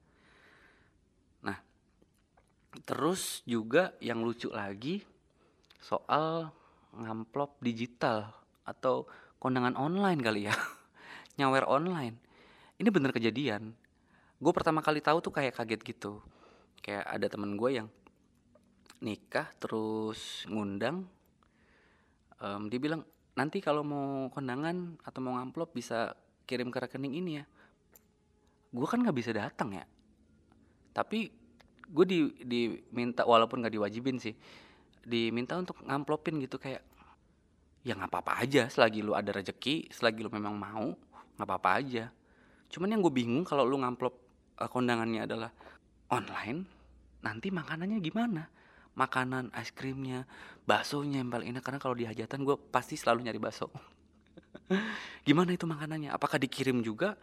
terus 2.89 3.45
juga 3.45 3.93
yang 4.01 4.25
lucu 4.25 4.49
lagi 4.49 5.05
soal 5.83 6.49
ngamplop 6.97 7.61
digital 7.61 8.33
atau 8.65 9.05
kondangan 9.37 9.77
online 9.77 10.21
kali 10.23 10.49
ya. 10.49 10.55
Nyawer 11.41 11.69
online. 11.69 12.17
Ini 12.81 12.89
bener 12.89 13.13
kejadian. 13.13 13.73
Gue 14.41 14.53
pertama 14.55 14.81
kali 14.81 15.05
tahu 15.05 15.21
tuh 15.21 15.33
kayak 15.35 15.57
kaget 15.57 15.81
gitu. 15.85 16.23
Kayak 16.81 17.07
ada 17.09 17.27
temen 17.29 17.55
gue 17.59 17.71
yang 17.83 17.89
nikah 19.03 19.51
terus 19.59 20.47
ngundang 20.47 21.11
um, 22.43 22.71
dia 22.71 22.79
bilang 22.79 23.03
nanti 23.39 23.63
kalau 23.63 23.87
mau 23.87 24.29
kondangan 24.29 24.99
atau 25.03 25.21
mau 25.25 25.39
ngamplop 25.39 25.73
bisa 25.73 26.13
kirim 26.45 26.69
ke 26.69 26.79
rekening 26.83 27.15
ini 27.17 27.33
ya. 27.41 27.45
Gue 28.75 28.87
kan 28.91 29.01
nggak 29.01 29.17
bisa 29.17 29.31
datang 29.33 29.73
ya. 29.79 29.85
Tapi 30.93 31.42
gue 31.89 32.05
di 32.07 32.19
diminta 32.43 33.27
walaupun 33.27 33.63
nggak 33.63 33.75
diwajibin 33.75 34.19
sih 34.23 34.35
diminta 35.03 35.59
untuk 35.59 35.83
ngamplopin 35.83 36.39
gitu 36.43 36.63
kayak 36.63 36.83
ya 37.83 37.99
nggak 37.99 38.11
apa-apa 38.11 38.33
aja 38.47 38.71
selagi 38.71 39.03
lu 39.03 39.19
ada 39.19 39.35
rezeki 39.35 39.91
selagi 39.91 40.23
lu 40.23 40.31
memang 40.31 40.55
mau 40.55 40.95
nggak 41.37 41.49
apa-apa 41.49 41.71
aja. 41.83 42.05
Cuman 42.71 42.89
yang 42.95 43.01
gue 43.03 43.13
bingung 43.13 43.43
kalau 43.43 43.67
lu 43.67 43.81
ngamplop 43.83 44.15
uh, 44.63 44.71
kondangannya 44.71 45.27
adalah 45.27 45.51
online 46.13 46.65
nanti 47.25 47.51
makanannya 47.51 47.99
gimana? 47.99 48.47
Makanan 48.93 49.51
es 49.57 49.73
krimnya 49.73 50.29
baksonya 50.69 51.25
yang 51.25 51.33
paling 51.33 51.49
enak 51.57 51.65
karena 51.65 51.81
kalau 51.81 51.97
di 51.97 52.05
hajatan 52.05 52.45
gue 52.45 52.57
pasti 52.71 52.95
selalu 52.95 53.25
nyari 53.25 53.41
bakso. 53.41 53.73
Gimana 55.27 55.57
itu 55.57 55.65
makanannya? 55.65 56.13
Apakah 56.13 56.37
dikirim 56.37 56.85
juga? 56.85 57.17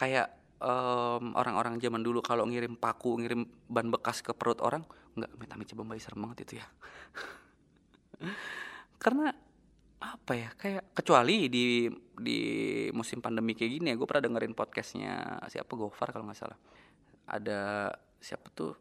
Kayak 0.00 0.32
um, 0.60 1.34
orang-orang 1.34 1.80
zaman 1.80 2.04
dulu 2.04 2.20
kalau 2.20 2.44
ngirim 2.46 2.76
paku 2.76 3.18
ngirim 3.20 3.48
ban 3.66 3.88
bekas 3.88 4.20
ke 4.20 4.36
perut 4.36 4.60
orang 4.60 4.84
nggak 5.16 5.50
amit 5.56 5.66
coba 5.74 5.98
serem 5.98 6.20
banget 6.22 6.38
itu 6.46 6.54
ya. 6.60 6.66
Karena 9.02 9.32
apa 10.00 10.32
ya 10.32 10.48
kayak 10.56 10.96
kecuali 10.96 11.52
di 11.52 11.84
di 12.16 12.38
musim 12.96 13.20
pandemi 13.20 13.52
kayak 13.52 13.72
gini 13.80 13.86
ya 13.92 13.96
gue 14.00 14.08
pernah 14.08 14.32
dengerin 14.32 14.56
podcastnya 14.56 15.44
siapa 15.48 15.72
Gofar 15.76 16.12
kalau 16.12 16.28
nggak 16.28 16.38
salah. 16.38 16.58
Ada 17.26 17.90
siapa 18.20 18.48
tuh? 18.52 18.76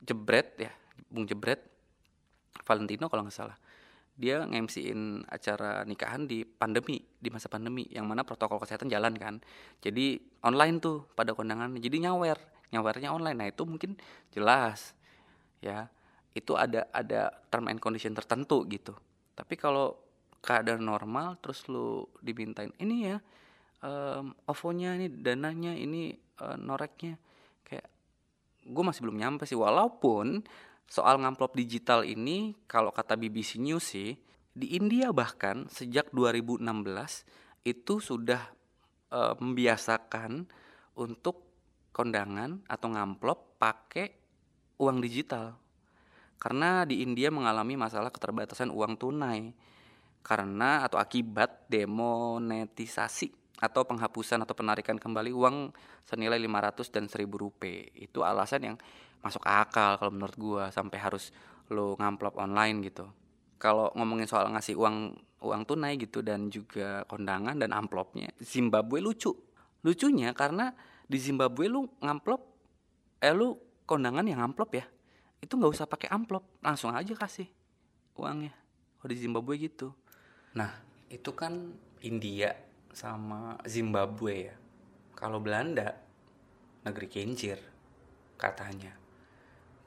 Jebret 0.00 0.56
ya 0.58 0.72
Bung 1.08 1.24
Jebret. 1.24 1.62
Valentino 2.66 3.08
kalau 3.08 3.24
nggak 3.24 3.34
salah 3.34 3.56
dia 4.20 4.44
ngemsiin 4.44 5.24
acara 5.32 5.80
nikahan 5.88 6.28
di 6.28 6.44
pandemi 6.44 7.00
di 7.00 7.32
masa 7.32 7.48
pandemi 7.48 7.88
yang 7.88 8.04
mana 8.04 8.20
protokol 8.20 8.60
kesehatan 8.60 8.92
jalan 8.92 9.16
kan. 9.16 9.40
Jadi 9.80 10.20
online 10.44 10.76
tuh 10.76 11.08
pada 11.16 11.32
kondangan. 11.32 11.72
Jadi 11.80 12.04
nyawer 12.04 12.36
nyawernya 12.68 13.08
online. 13.16 13.38
Nah 13.40 13.48
itu 13.48 13.64
mungkin 13.64 13.96
jelas 14.28 14.92
ya. 15.64 15.88
Itu 16.36 16.60
ada 16.60 16.84
ada 16.92 17.32
term 17.48 17.72
and 17.72 17.80
condition 17.80 18.12
tertentu 18.12 18.68
gitu. 18.68 18.92
Tapi 19.32 19.56
kalau 19.56 19.96
keadaan 20.44 20.84
normal 20.84 21.40
terus 21.40 21.64
lu 21.72 22.04
dimintain 22.20 22.72
ini 22.76 23.12
ya 23.12 23.16
um, 23.84 24.32
OVO-nya 24.48 24.96
ini 24.96 25.06
dananya 25.08 25.72
ini 25.76 26.12
uh, 26.40 26.56
noreknya 26.56 27.16
kayak 27.64 27.88
gue 28.68 28.84
masih 28.84 29.00
belum 29.04 29.16
nyampe 29.16 29.48
sih. 29.48 29.56
Walaupun 29.56 30.44
soal 30.86 31.20
ngamplop 31.20 31.56
digital 31.58 32.06
ini 32.06 32.54
kalau 32.70 32.94
kata 32.94 33.18
BBC 33.18 33.58
News 33.60 33.92
sih 33.92 34.16
di 34.54 34.76
India 34.76 35.14
bahkan 35.14 35.66
sejak 35.70 36.10
2016 36.12 36.62
itu 37.64 38.00
sudah 38.00 38.42
uh, 39.12 39.34
membiasakan 39.38 40.48
untuk 40.98 41.46
kondangan 41.90 42.64
atau 42.66 42.88
ngamplop 42.92 43.60
pakai 43.60 44.08
uang 44.80 44.98
digital. 45.02 45.56
Karena 46.40 46.88
di 46.88 47.04
India 47.04 47.28
mengalami 47.28 47.76
masalah 47.76 48.08
keterbatasan 48.08 48.72
uang 48.72 48.96
tunai 48.96 49.52
karena 50.24 50.84
atau 50.84 50.96
akibat 50.96 51.68
demonetisasi 51.68 53.39
atau 53.60 53.84
penghapusan 53.84 54.40
atau 54.40 54.56
penarikan 54.56 54.96
kembali 54.96 55.30
uang 55.36 55.70
senilai 56.08 56.40
500 56.40 56.88
dan 56.88 57.04
1000 57.06 57.28
rupiah. 57.36 57.84
Itu 57.92 58.24
alasan 58.24 58.72
yang 58.72 58.76
masuk 59.20 59.44
akal 59.44 60.00
kalau 60.00 60.12
menurut 60.16 60.36
gua 60.40 60.64
sampai 60.72 60.96
harus 60.96 61.28
lo 61.68 61.94
ngamplop 62.00 62.40
online 62.40 62.80
gitu. 62.88 63.06
Kalau 63.60 63.92
ngomongin 63.92 64.24
soal 64.24 64.48
ngasih 64.50 64.74
uang 64.80 65.12
uang 65.44 65.62
tunai 65.68 66.00
gitu 66.00 66.24
dan 66.24 66.48
juga 66.48 67.04
kondangan 67.04 67.56
dan 67.60 67.76
amplopnya, 67.76 68.32
Zimbabwe 68.40 69.04
lucu. 69.04 69.36
Lucunya 69.84 70.32
karena 70.32 70.72
di 71.04 71.16
Zimbabwe 71.20 71.68
lu 71.68 71.88
ngamplop 72.00 72.40
eh 73.20 73.36
lu 73.36 73.56
kondangan 73.84 74.24
yang 74.24 74.40
amplop 74.40 74.72
ya. 74.72 74.84
Itu 75.40 75.56
nggak 75.60 75.72
usah 75.72 75.86
pakai 75.88 76.08
amplop, 76.12 76.44
langsung 76.64 76.92
aja 76.92 77.12
kasih 77.12 77.48
uangnya. 78.16 78.52
Kalau 79.00 79.08
di 79.12 79.16
Zimbabwe 79.16 79.56
gitu. 79.56 79.92
Nah, 80.52 80.72
itu 81.08 81.32
kan 81.32 81.72
India 82.04 82.52
sama 82.94 83.56
Zimbabwe 83.66 84.50
ya. 84.50 84.56
Kalau 85.14 85.38
Belanda 85.38 85.96
negeri 86.86 87.06
kincir 87.06 87.58
katanya. 88.40 88.96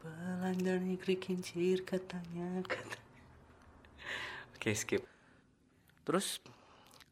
Belanda 0.04 0.78
negeri 0.78 1.16
kincir 1.18 1.82
katanya. 1.88 2.62
Kata. 2.68 3.00
Oke 4.56 4.76
skip. 4.76 5.04
Terus 6.04 6.44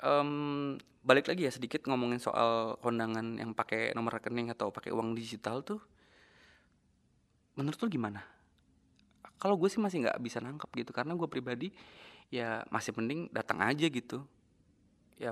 um, 0.04 0.78
balik 1.02 1.32
lagi 1.32 1.48
ya 1.48 1.52
sedikit 1.52 1.88
ngomongin 1.88 2.22
soal 2.22 2.78
kondangan 2.84 3.40
yang 3.40 3.56
pakai 3.56 3.96
nomor 3.98 4.20
rekening 4.20 4.52
atau 4.54 4.70
pakai 4.70 4.94
uang 4.94 5.16
digital 5.18 5.64
tuh. 5.66 5.82
Menurut 7.58 7.80
lu 7.82 7.88
gimana? 7.90 8.24
Kalau 9.42 9.58
gue 9.58 9.68
sih 9.68 9.82
masih 9.82 10.06
nggak 10.06 10.22
bisa 10.22 10.38
nangkep 10.38 10.70
gitu 10.78 10.92
karena 10.94 11.18
gue 11.18 11.26
pribadi 11.26 11.74
ya 12.30 12.64
masih 12.70 12.94
mending 12.96 13.28
datang 13.34 13.60
aja 13.60 13.90
gitu 13.90 14.24
ya 15.22 15.32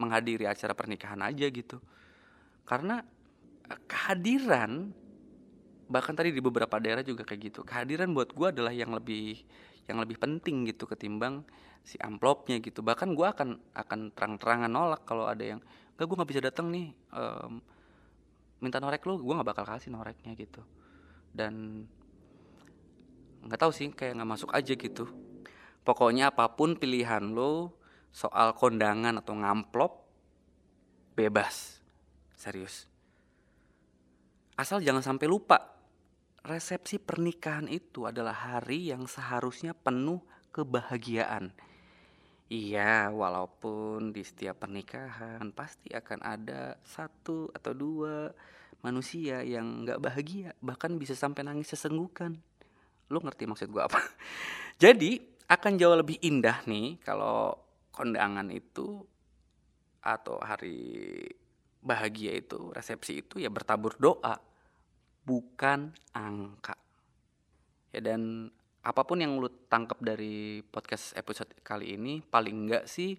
menghadiri 0.00 0.48
acara 0.48 0.72
pernikahan 0.72 1.20
aja 1.20 1.44
gitu. 1.52 1.76
Karena 2.64 3.04
eh, 3.68 3.80
kehadiran 3.84 4.96
bahkan 5.86 6.16
tadi 6.16 6.32
di 6.34 6.42
beberapa 6.42 6.80
daerah 6.82 7.04
juga 7.06 7.22
kayak 7.22 7.40
gitu 7.46 7.60
kehadiran 7.62 8.10
buat 8.10 8.34
gue 8.34 8.48
adalah 8.50 8.74
yang 8.74 8.90
lebih 8.90 9.38
yang 9.86 10.02
lebih 10.02 10.18
penting 10.18 10.66
gitu 10.66 10.82
ketimbang 10.82 11.46
si 11.86 11.94
amplopnya 12.02 12.58
gitu. 12.58 12.82
Bahkan 12.82 13.14
gue 13.14 13.26
akan 13.26 13.48
akan 13.70 14.00
terang-terangan 14.10 14.66
nolak 14.66 15.06
kalau 15.06 15.30
ada 15.30 15.44
yang 15.46 15.60
gak 15.94 16.04
gue 16.10 16.16
nggak 16.18 16.30
bisa 16.34 16.42
datang 16.42 16.74
nih 16.74 16.90
um, 17.14 17.62
minta 18.58 18.82
norek 18.82 19.06
lu. 19.06 19.22
Gue 19.22 19.38
nggak 19.38 19.48
bakal 19.54 19.64
kasih 19.68 19.94
noreknya 19.94 20.34
gitu. 20.34 20.66
Dan 21.30 21.86
nggak 23.46 23.60
tahu 23.62 23.70
sih 23.70 23.94
kayak 23.94 24.18
nggak 24.18 24.30
masuk 24.34 24.50
aja 24.50 24.74
gitu. 24.74 25.06
Pokoknya 25.86 26.34
apa 26.34 26.50
pun 26.50 26.74
pilihan 26.74 27.22
lo 27.30 27.78
soal 28.16 28.56
kondangan 28.56 29.20
atau 29.20 29.36
ngamplop 29.36 29.92
bebas. 31.12 31.84
Serius. 32.32 32.88
Asal 34.56 34.80
jangan 34.80 35.04
sampai 35.04 35.28
lupa 35.28 35.76
resepsi 36.40 36.96
pernikahan 36.96 37.68
itu 37.68 38.08
adalah 38.08 38.56
hari 38.56 38.88
yang 38.88 39.04
seharusnya 39.04 39.76
penuh 39.76 40.24
kebahagiaan. 40.48 41.52
Iya, 42.46 43.10
walaupun 43.12 44.14
di 44.16 44.22
setiap 44.24 44.64
pernikahan 44.64 45.52
pasti 45.52 45.92
akan 45.92 46.22
ada 46.24 46.78
satu 46.86 47.50
atau 47.52 47.72
dua 47.74 48.30
manusia 48.80 49.42
yang 49.42 49.82
nggak 49.82 49.98
bahagia, 49.98 50.54
bahkan 50.62 50.94
bisa 50.96 51.12
sampai 51.12 51.42
nangis 51.42 51.74
sesenggukan. 51.74 52.38
Lo 53.10 53.18
ngerti 53.18 53.44
maksud 53.50 53.68
gue 53.68 53.82
apa? 53.82 53.98
Jadi 54.82 55.18
akan 55.50 55.72
jauh 55.74 55.98
lebih 55.98 56.22
indah 56.22 56.62
nih 56.64 57.02
kalau 57.02 57.65
kondangan 57.96 58.52
itu 58.52 59.00
atau 60.04 60.36
hari 60.44 61.24
bahagia 61.80 62.36
itu 62.36 62.70
resepsi 62.76 63.24
itu 63.24 63.40
ya 63.40 63.48
bertabur 63.48 63.96
doa 63.96 64.36
bukan 65.24 65.96
angka. 66.12 66.76
Ya 67.90 68.04
dan 68.04 68.52
apa 68.86 69.02
pun 69.02 69.18
yang 69.18 69.40
lu 69.40 69.50
tangkap 69.66 69.98
dari 69.98 70.62
podcast 70.62 71.16
episode 71.18 71.50
kali 71.66 71.98
ini 71.98 72.22
paling 72.22 72.68
enggak 72.68 72.86
sih 72.86 73.18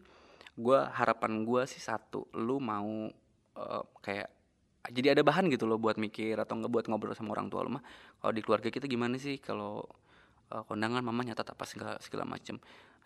gue 0.56 0.80
harapan 0.80 1.44
gue 1.44 1.68
sih 1.68 1.84
satu 1.84 2.32
lu 2.40 2.64
mau 2.64 3.12
uh, 3.60 3.84
kayak 4.00 4.32
jadi 4.88 5.20
ada 5.20 5.22
bahan 5.28 5.52
gitu 5.52 5.68
loh 5.68 5.76
buat 5.76 6.00
mikir 6.00 6.40
atau 6.40 6.56
enggak 6.56 6.72
buat 6.72 6.86
ngobrol 6.88 7.12
sama 7.12 7.36
orang 7.36 7.52
tua 7.52 7.68
lu 7.68 7.76
mah. 7.76 7.84
Kalau 8.24 8.32
di 8.32 8.42
keluarga 8.46 8.70
kita 8.72 8.88
gimana 8.88 9.20
sih? 9.20 9.44
Kalau 9.44 9.84
uh, 10.54 10.64
kondangan 10.64 11.04
mama 11.04 11.28
nyata 11.28 11.44
apa 11.44 11.68
segala 11.68 12.00
segala 12.00 12.24
macem 12.24 12.56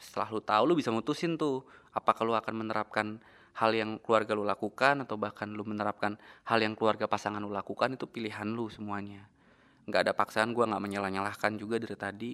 setelah 0.02 0.28
lu 0.34 0.42
tahu 0.42 0.64
lu 0.66 0.74
bisa 0.74 0.90
mutusin 0.90 1.38
tuh 1.38 1.62
apakah 1.94 2.26
lu 2.26 2.34
akan 2.34 2.66
menerapkan 2.66 3.22
hal 3.62 3.72
yang 3.78 4.02
keluarga 4.02 4.34
lu 4.34 4.42
lakukan 4.42 5.06
atau 5.06 5.20
bahkan 5.22 5.54
lu 5.54 5.62
menerapkan 5.62 6.18
hal 6.50 6.58
yang 6.58 6.74
keluarga 6.74 7.06
pasangan 7.06 7.38
lu 7.38 7.54
lakukan 7.54 7.94
itu 7.94 8.10
pilihan 8.10 8.50
lu 8.50 8.66
semuanya. 8.74 9.30
Nggak 9.86 10.10
ada 10.10 10.14
paksaan 10.18 10.58
gue 10.58 10.64
nggak 10.66 10.82
menyalah-nyalahkan 10.82 11.62
juga 11.62 11.78
dari 11.78 11.94
tadi. 11.94 12.32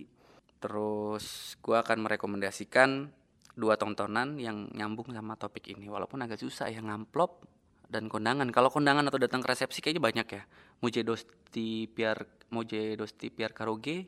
Terus 0.57 1.57
gue 1.59 1.75
akan 1.75 2.07
merekomendasikan 2.07 3.11
dua 3.57 3.75
tontonan 3.75 4.39
yang 4.39 4.71
nyambung 4.71 5.11
sama 5.11 5.35
topik 5.35 5.73
ini. 5.73 5.91
Walaupun 5.91 6.23
agak 6.23 6.39
susah 6.39 6.69
ya 6.71 6.79
ngamplop 6.79 7.43
dan 7.91 8.07
kondangan. 8.07 8.47
Kalau 8.53 8.71
kondangan 8.71 9.03
atau 9.09 9.19
datang 9.19 9.43
ke 9.43 9.51
resepsi 9.51 9.83
kayaknya 9.83 10.03
banyak 10.03 10.27
ya. 10.31 10.43
Moje 10.79 11.01
Dosti 11.01 11.89
Piar 11.89 12.23
Moje 12.53 12.93
Dosti 12.93 13.33
Piar 13.33 13.51
Karoge 13.51 14.05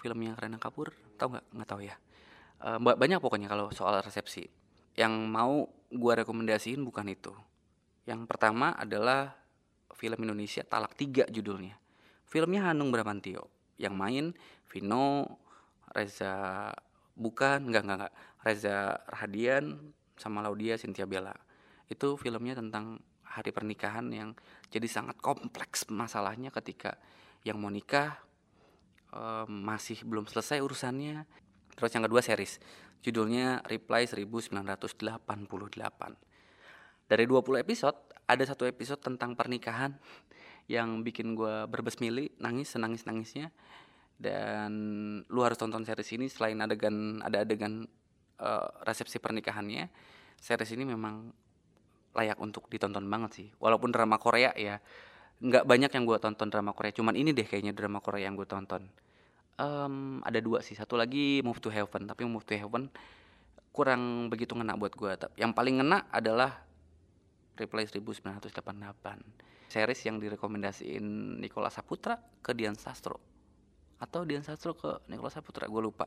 filmnya 0.00 0.32
Karena 0.36 0.56
Kapur 0.56 0.96
tahu 1.20 1.36
nggak? 1.36 1.44
Nggak 1.52 1.68
tahu 1.68 1.82
ya 1.84 1.96
uh, 2.64 2.80
banyak 2.80 3.20
pokoknya 3.20 3.52
kalau 3.52 3.68
soal 3.70 4.00
resepsi. 4.00 4.48
Yang 4.96 5.12
mau 5.28 5.68
gue 5.92 6.12
rekomendasiin 6.24 6.80
bukan 6.80 7.06
itu. 7.12 7.34
Yang 8.08 8.26
pertama 8.26 8.72
adalah 8.74 9.36
film 9.94 10.24
Indonesia 10.24 10.64
Talak 10.64 10.96
Tiga 10.96 11.28
judulnya. 11.28 11.76
Filmnya 12.24 12.72
Hanung 12.72 12.90
Bramantio 12.90 13.46
yang 13.78 13.94
main 13.94 14.34
Vino 14.70 15.38
Reza 15.94 16.70
bukan 17.14 17.70
nggak 17.70 17.82
nggak 17.86 17.96
nggak 18.02 18.14
Reza 18.42 18.98
Rahadian 19.06 19.94
sama 20.18 20.42
Laudia 20.42 20.74
Cynthia 20.74 21.06
Bella. 21.06 21.34
Itu 21.86 22.18
filmnya 22.18 22.58
tentang 22.58 22.98
hari 23.22 23.50
pernikahan 23.50 24.10
yang 24.14 24.34
jadi 24.70 24.86
sangat 24.86 25.18
kompleks 25.18 25.86
masalahnya 25.90 26.54
ketika 26.54 26.98
yang 27.42 27.58
mau 27.58 27.70
nikah 27.70 28.18
masih 29.46 30.02
belum 30.02 30.26
selesai 30.26 30.58
urusannya 30.58 31.22
Terus 31.74 31.90
yang 31.94 32.04
kedua 32.06 32.22
series. 32.22 32.62
Judulnya 33.04 33.60
Reply 33.66 34.06
1988. 34.08 35.28
Dari 37.04 37.24
20 37.28 37.60
episode, 37.60 37.98
ada 38.24 38.44
satu 38.48 38.64
episode 38.64 39.02
tentang 39.02 39.36
pernikahan 39.36 39.92
yang 40.64 41.04
bikin 41.04 41.36
gue 41.36 41.68
berbesmili, 41.68 42.32
nangis, 42.40 42.72
senangis-nangisnya. 42.72 43.52
Dan 44.16 44.72
lu 45.28 45.44
harus 45.44 45.60
tonton 45.60 45.84
series 45.84 46.16
ini 46.16 46.26
selain 46.30 46.56
adegan 46.64 47.20
ada 47.20 47.44
adegan 47.44 47.84
uh, 48.40 48.68
resepsi 48.88 49.20
pernikahannya. 49.20 49.90
Series 50.40 50.72
ini 50.72 50.88
memang 50.88 51.28
layak 52.14 52.38
untuk 52.40 52.70
ditonton 52.70 53.04
banget 53.04 53.30
sih. 53.36 53.48
Walaupun 53.58 53.90
drama 53.90 54.16
Korea 54.16 54.54
ya, 54.56 54.78
nggak 55.42 55.66
banyak 55.66 55.90
yang 55.92 56.04
gue 56.06 56.18
tonton 56.22 56.48
drama 56.48 56.72
Korea. 56.72 56.94
Cuman 56.94 57.18
ini 57.18 57.34
deh 57.34 57.44
kayaknya 57.44 57.74
drama 57.74 58.00
Korea 58.00 58.30
yang 58.30 58.38
gue 58.38 58.48
tonton. 58.48 58.86
Um, 59.54 60.18
ada 60.26 60.42
dua 60.42 60.62
sih. 60.66 60.74
Satu 60.74 60.98
lagi 60.98 61.38
Move 61.46 61.62
to 61.62 61.70
Heaven, 61.70 62.10
tapi 62.10 62.26
Move 62.26 62.42
to 62.42 62.58
Heaven 62.58 62.90
kurang 63.74 64.30
begitu 64.30 64.54
ngena 64.54 64.78
buat 64.78 64.94
gue. 64.94 65.14
Yang 65.34 65.52
paling 65.54 65.82
ngena 65.82 66.06
adalah 66.10 66.62
Reply 67.58 67.86
1988. 67.86 69.70
Series 69.70 70.00
yang 70.06 70.22
direkomendasiin 70.22 71.02
Nikola 71.42 71.70
Saputra 71.70 72.14
ke 72.42 72.54
Dian 72.54 72.78
Sastro. 72.78 73.18
Atau 73.98 74.22
Dian 74.22 74.46
Sastro 74.46 74.78
ke 74.78 75.02
Nikola 75.10 75.30
Saputra, 75.30 75.66
gue 75.66 75.82
lupa. 75.82 76.06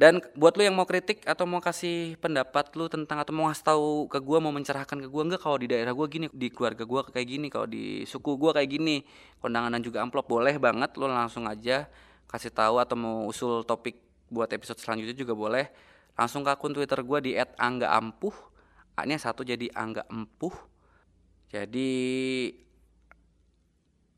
Dan 0.00 0.16
buat 0.32 0.56
lu 0.56 0.64
yang 0.64 0.72
mau 0.72 0.88
kritik 0.88 1.20
atau 1.28 1.44
mau 1.44 1.60
kasih 1.60 2.16
pendapat 2.24 2.72
lu 2.72 2.88
tentang 2.88 3.20
atau 3.20 3.36
mau 3.36 3.52
ngasih 3.52 3.64
tahu 3.68 3.88
ke 4.08 4.16
gue 4.16 4.38
mau 4.40 4.48
mencerahkan 4.48 4.96
ke 4.96 5.08
gue 5.12 5.22
enggak 5.28 5.44
kalau 5.44 5.60
di 5.60 5.68
daerah 5.68 5.92
gue 5.92 6.06
gini, 6.08 6.26
di 6.32 6.48
keluarga 6.48 6.88
gue 6.88 7.00
kayak 7.12 7.28
gini, 7.28 7.52
kalau 7.52 7.68
di 7.68 8.08
suku 8.08 8.40
gue 8.40 8.56
kayak 8.56 8.70
gini, 8.80 9.04
kondangan 9.44 9.76
dan 9.76 9.84
juga 9.84 10.00
amplop 10.00 10.24
boleh 10.24 10.56
banget 10.56 10.96
lu 10.96 11.04
langsung 11.04 11.44
aja 11.44 11.84
kasih 12.30 12.54
tahu 12.54 12.78
atau 12.78 12.94
mau 12.94 13.26
usul 13.26 13.66
topik 13.66 13.98
buat 14.30 14.46
episode 14.54 14.78
selanjutnya 14.78 15.18
juga 15.18 15.34
boleh. 15.34 15.66
Langsung 16.14 16.46
ke 16.46 16.54
akun 16.54 16.70
Twitter 16.70 17.02
gue 17.02 17.18
di 17.18 17.32
@anggaampuh. 17.34 18.36
A-nya 18.94 19.18
satu 19.18 19.42
jadi 19.42 19.66
Angga 19.72 20.06
Empuh. 20.12 20.52
Jadi 21.50 21.90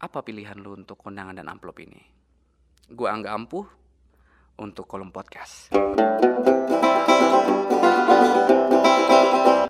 apa 0.03 0.19
pilihan 0.21 0.59
lu 0.59 0.75
untuk 0.75 0.99
kondangan 0.99 1.39
dan 1.39 1.47
amplop 1.47 1.79
ini? 1.81 2.03
Gue 2.91 3.09
Angga 3.09 3.33
Ampuh 3.33 3.65
untuk 4.59 4.85
kolom 4.91 5.15
podcast. 5.15 5.71